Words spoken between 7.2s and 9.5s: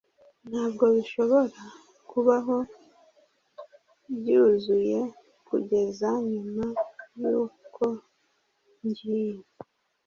yuko ngiye